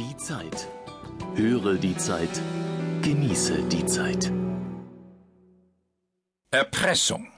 Die 0.00 0.16
Zeit. 0.16 0.68
Höre 1.34 1.74
die 1.74 1.94
Zeit. 1.94 2.40
Genieße 3.02 3.64
die 3.64 3.84
Zeit. 3.84 4.32
Erpressung. 6.50 7.30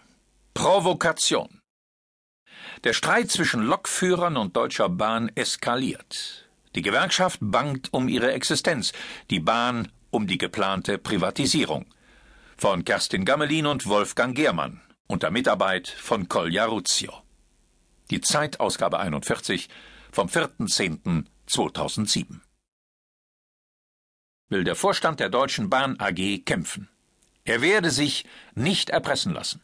Provokation. 0.55 1.61
Der 2.85 2.93
Streit 2.93 3.33
zwischen 3.33 3.63
Lokführern 3.63 4.37
und 4.37 4.57
Deutscher 4.57 4.89
Bahn 4.89 5.29
eskaliert. 5.35 6.49
Die 6.77 6.83
Gewerkschaft 6.83 7.41
bangt 7.41 7.93
um 7.93 8.07
ihre 8.07 8.31
Existenz, 8.31 8.93
die 9.29 9.41
Bahn 9.41 9.91
um 10.13 10.29
die 10.29 10.39
geplante 10.39 10.99
Privatisierung. 10.99 11.87
Von 12.57 12.85
Kerstin 12.85 13.25
Gammelin 13.25 13.67
und 13.67 13.89
Wolfgang 13.89 14.37
Gehrmann 14.37 14.81
unter 15.09 15.33
Mitarbeit 15.33 15.89
von 15.89 16.29
Kolja 16.29 16.67
Ruzio. 16.67 17.13
Die 18.13 18.21
Zeitausgabe 18.21 19.01
41 19.01 19.69
vom 20.13 20.29
4.10.2007. 20.29 22.39
Will 24.53 24.65
der 24.65 24.77
Vorstand 24.77 25.19
der 25.19 25.31
Deutschen 25.31 25.71
Bahn 25.71 25.97
AG 25.99 26.45
kämpfen. 26.45 26.91
Er 27.47 27.63
werde 27.63 27.91
sich 27.91 28.27
nicht 28.55 28.91
erpressen 28.91 29.33
lassen. 29.33 29.63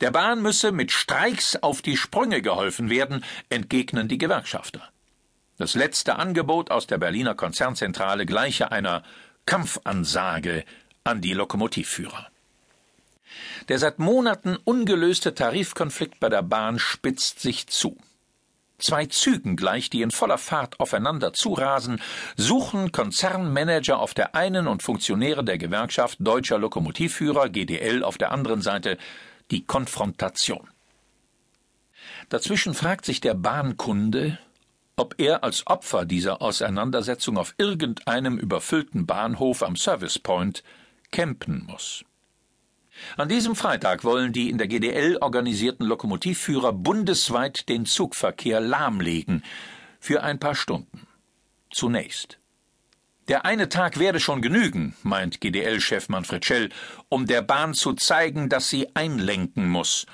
Der 0.00 0.12
Bahn 0.12 0.42
müsse 0.42 0.70
mit 0.70 0.92
Streiks 0.92 1.56
auf 1.56 1.82
die 1.82 1.96
Sprünge 1.96 2.40
geholfen 2.40 2.88
werden, 2.88 3.24
entgegnen 3.48 4.06
die 4.06 4.18
Gewerkschafter. 4.18 4.80
Das 5.58 5.74
letzte 5.74 6.20
Angebot 6.20 6.70
aus 6.70 6.86
der 6.86 6.98
Berliner 6.98 7.34
Konzernzentrale 7.34 8.26
gleiche 8.26 8.70
einer 8.70 9.02
Kampfansage 9.44 10.64
an 11.02 11.20
die 11.20 11.32
Lokomotivführer. 11.32 12.28
Der 13.68 13.80
seit 13.80 13.98
Monaten 13.98 14.56
ungelöste 14.62 15.34
Tarifkonflikt 15.34 16.20
bei 16.20 16.28
der 16.28 16.42
Bahn 16.42 16.78
spitzt 16.78 17.40
sich 17.40 17.66
zu. 17.66 17.98
Zwei 18.78 19.06
Zügen 19.06 19.56
gleich, 19.56 19.88
die 19.88 20.02
in 20.02 20.10
voller 20.10 20.38
Fahrt 20.38 20.78
aufeinander 20.80 21.32
zurasen, 21.32 22.00
suchen 22.36 22.92
Konzernmanager 22.92 23.98
auf 23.98 24.12
der 24.12 24.34
einen 24.34 24.68
und 24.68 24.82
Funktionäre 24.82 25.44
der 25.44 25.56
Gewerkschaft 25.56 26.18
Deutscher 26.20 26.58
Lokomotivführer 26.58 27.48
GDL 27.48 28.04
auf 28.04 28.18
der 28.18 28.32
anderen 28.32 28.60
Seite 28.60 28.98
die 29.50 29.64
Konfrontation. 29.64 30.68
Dazwischen 32.28 32.74
fragt 32.74 33.06
sich 33.06 33.20
der 33.20 33.34
Bahnkunde, 33.34 34.38
ob 34.96 35.14
er 35.18 35.44
als 35.44 35.66
Opfer 35.66 36.04
dieser 36.04 36.42
Auseinandersetzung 36.42 37.38
auf 37.38 37.54
irgendeinem 37.58 38.38
überfüllten 38.38 39.06
Bahnhof 39.06 39.62
am 39.62 39.76
Service 39.76 40.18
Point 40.18 40.62
campen 41.12 41.64
muss. 41.66 42.04
An 43.16 43.28
diesem 43.28 43.56
Freitag 43.56 44.04
wollen 44.04 44.32
die 44.32 44.50
in 44.50 44.58
der 44.58 44.68
GDL 44.68 45.18
organisierten 45.20 45.86
Lokomotivführer 45.86 46.72
bundesweit 46.72 47.68
den 47.68 47.86
Zugverkehr 47.86 48.60
lahmlegen. 48.60 49.42
Für 50.00 50.22
ein 50.22 50.38
paar 50.38 50.54
Stunden. 50.54 51.06
Zunächst. 51.70 52.38
Der 53.28 53.44
eine 53.44 53.68
Tag 53.68 53.98
werde 53.98 54.20
schon 54.20 54.40
genügen, 54.40 54.94
meint 55.02 55.40
GDL-Chef 55.40 56.08
Manfred 56.08 56.44
Schell, 56.44 56.68
um 57.08 57.26
der 57.26 57.42
Bahn 57.42 57.74
zu 57.74 57.94
zeigen, 57.94 58.48
dass 58.48 58.70
sie 58.70 58.94
einlenken 58.94 59.68
muss. 59.68 60.06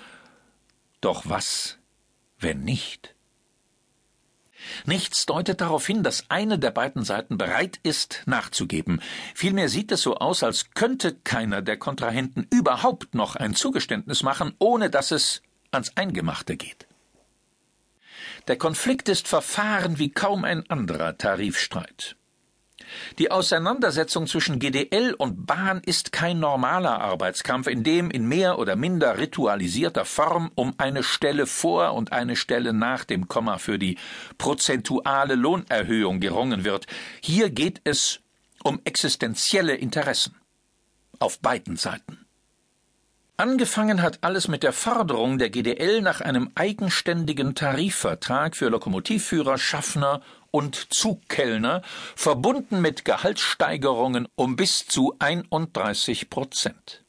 Doch 1.02 1.24
was, 1.26 1.78
wenn 2.38 2.62
nicht? 2.62 3.14
Nichts 4.84 5.26
deutet 5.26 5.60
darauf 5.60 5.86
hin, 5.86 6.02
dass 6.02 6.30
eine 6.30 6.58
der 6.58 6.70
beiden 6.70 7.04
Seiten 7.04 7.38
bereit 7.38 7.78
ist, 7.82 8.22
nachzugeben. 8.26 9.00
Vielmehr 9.34 9.68
sieht 9.68 9.92
es 9.92 10.02
so 10.02 10.16
aus, 10.16 10.42
als 10.42 10.70
könnte 10.70 11.14
keiner 11.24 11.62
der 11.62 11.76
Kontrahenten 11.76 12.46
überhaupt 12.50 13.14
noch 13.14 13.36
ein 13.36 13.54
Zugeständnis 13.54 14.22
machen, 14.22 14.54
ohne 14.58 14.90
dass 14.90 15.10
es 15.10 15.42
ans 15.70 15.96
Eingemachte 15.96 16.56
geht. 16.56 16.86
Der 18.48 18.56
Konflikt 18.56 19.08
ist 19.08 19.28
verfahren 19.28 19.98
wie 19.98 20.10
kaum 20.10 20.44
ein 20.44 20.68
anderer 20.68 21.16
Tarifstreit. 21.16 22.16
Die 23.18 23.30
Auseinandersetzung 23.30 24.26
zwischen 24.26 24.58
GDL 24.58 25.14
und 25.14 25.46
Bahn 25.46 25.80
ist 25.84 26.12
kein 26.12 26.40
normaler 26.40 27.00
Arbeitskampf, 27.00 27.66
in 27.66 27.82
dem 27.82 28.10
in 28.10 28.26
mehr 28.26 28.58
oder 28.58 28.76
minder 28.76 29.18
ritualisierter 29.18 30.04
Form 30.04 30.50
um 30.54 30.74
eine 30.78 31.02
Stelle 31.02 31.46
vor 31.46 31.94
und 31.94 32.12
eine 32.12 32.36
Stelle 32.36 32.72
nach 32.72 33.04
dem 33.04 33.28
Komma 33.28 33.58
für 33.58 33.78
die 33.78 33.98
prozentuale 34.38 35.34
Lohnerhöhung 35.34 36.20
gerungen 36.20 36.64
wird. 36.64 36.86
Hier 37.20 37.50
geht 37.50 37.80
es 37.84 38.20
um 38.62 38.80
existenzielle 38.84 39.74
Interessen 39.74 40.36
auf 41.18 41.38
beiden 41.40 41.76
Seiten. 41.76 42.21
Angefangen 43.38 44.02
hat 44.02 44.18
alles 44.22 44.46
mit 44.46 44.62
der 44.62 44.74
Forderung 44.74 45.38
der 45.38 45.48
GDL 45.48 46.02
nach 46.02 46.20
einem 46.20 46.50
eigenständigen 46.54 47.54
Tarifvertrag 47.54 48.54
für 48.54 48.68
Lokomotivführer, 48.68 49.56
Schaffner 49.56 50.20
und 50.50 50.92
Zugkellner, 50.92 51.82
verbunden 52.14 52.82
mit 52.82 53.04
Gehaltssteigerungen 53.06 54.28
um 54.34 54.56
bis 54.56 54.86
zu 54.86 55.16
31 55.18 56.28
Prozent. 56.28 57.01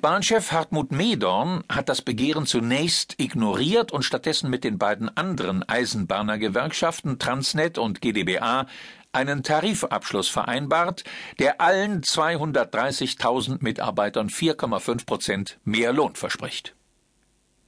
Bahnchef 0.00 0.52
Hartmut 0.52 0.92
Medorn 0.92 1.62
hat 1.68 1.90
das 1.90 2.00
Begehren 2.00 2.46
zunächst 2.46 3.20
ignoriert 3.20 3.92
und 3.92 4.02
stattdessen 4.02 4.48
mit 4.48 4.64
den 4.64 4.78
beiden 4.78 5.14
anderen 5.14 5.68
Eisenbahnergewerkschaften 5.68 7.18
Transnet 7.18 7.76
und 7.76 8.00
GdBA 8.00 8.66
einen 9.12 9.42
Tarifabschluss 9.42 10.28
vereinbart, 10.28 11.04
der 11.38 11.60
allen 11.60 12.00
230.000 12.02 13.58
Mitarbeitern 13.60 14.28
4,5 14.28 15.04
Prozent 15.04 15.58
mehr 15.64 15.92
Lohn 15.92 16.14
verspricht. 16.14 16.74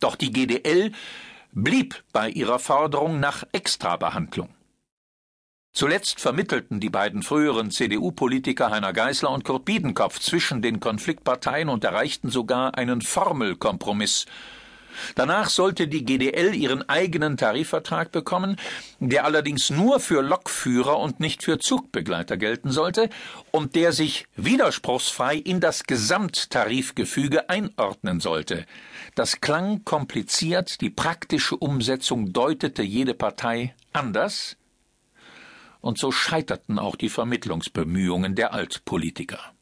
Doch 0.00 0.16
die 0.16 0.32
GDL 0.32 0.92
blieb 1.52 2.02
bei 2.12 2.30
ihrer 2.30 2.58
Forderung 2.58 3.20
nach 3.20 3.44
Extrabehandlung. 3.52 4.48
Zuletzt 5.74 6.20
vermittelten 6.20 6.80
die 6.80 6.90
beiden 6.90 7.22
früheren 7.22 7.70
CDU-Politiker 7.70 8.70
Heiner 8.70 8.92
Geißler 8.92 9.30
und 9.30 9.44
Kurt 9.44 9.64
Biedenkopf 9.64 10.18
zwischen 10.20 10.60
den 10.60 10.80
Konfliktparteien 10.80 11.68
und 11.68 11.82
erreichten 11.84 12.30
sogar 12.30 12.76
einen 12.76 13.00
Formelkompromiss, 13.00 14.26
Danach 15.14 15.48
sollte 15.48 15.88
die 15.88 16.04
GDL 16.04 16.54
ihren 16.54 16.88
eigenen 16.88 17.36
Tarifvertrag 17.36 18.12
bekommen, 18.12 18.56
der 19.00 19.24
allerdings 19.24 19.70
nur 19.70 20.00
für 20.00 20.22
Lokführer 20.22 20.98
und 20.98 21.20
nicht 21.20 21.42
für 21.42 21.58
Zugbegleiter 21.58 22.36
gelten 22.36 22.70
sollte 22.70 23.08
und 23.50 23.74
der 23.74 23.92
sich 23.92 24.26
widerspruchsfrei 24.36 25.36
in 25.36 25.60
das 25.60 25.84
Gesamttarifgefüge 25.84 27.48
einordnen 27.48 28.20
sollte. 28.20 28.66
Das 29.14 29.40
klang 29.40 29.84
kompliziert, 29.84 30.80
die 30.80 30.90
praktische 30.90 31.56
Umsetzung 31.56 32.32
deutete 32.32 32.82
jede 32.82 33.14
Partei 33.14 33.74
anders, 33.92 34.56
und 35.82 35.98
so 35.98 36.10
scheiterten 36.10 36.78
auch 36.78 36.96
die 36.96 37.10
Vermittlungsbemühungen 37.10 38.34
der 38.34 38.54
Altpolitiker. 38.54 39.52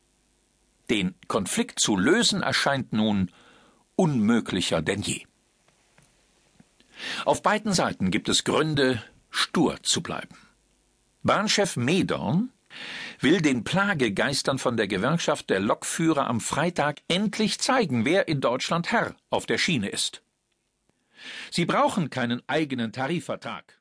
Den 0.89 1.15
Konflikt 1.27 1.81
zu 1.81 1.97
lösen 1.97 2.43
erscheint 2.43 2.93
nun 2.93 3.33
unmöglicher 3.97 4.83
denn 4.83 5.03
je. 5.03 5.25
Auf 7.25 7.43
beiden 7.43 7.73
Seiten 7.73 8.11
gibt 8.11 8.29
es 8.29 8.45
Gründe, 8.45 9.03
stur 9.31 9.83
zu 9.83 10.03
bleiben. 10.03 10.37
Bahnchef 11.23 11.77
Medorn 11.77 12.51
will 13.21 13.41
den 13.41 13.65
Plagegeistern 13.65 14.59
von 14.59 14.77
der 14.77 14.89
Gewerkschaft 14.89 15.51
der 15.51 15.61
Lokführer 15.61 16.27
am 16.27 16.41
Freitag 16.41 17.01
endlich 17.09 17.59
zeigen, 17.59 18.05
wer 18.05 18.29
in 18.29 18.41
Deutschland 18.41 18.93
Herr 18.93 19.17
auf 19.31 19.47
der 19.47 19.59
Schiene 19.59 19.89
ist. 19.89 20.23
Sie 21.51 21.65
brauchen 21.65 22.11
keinen 22.11 22.43
eigenen 22.47 22.93
Tarifvertrag. 22.93 23.80